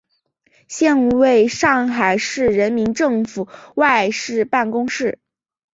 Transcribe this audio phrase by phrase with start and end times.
[0.67, 5.19] 现为上海市人民政府外事办公室。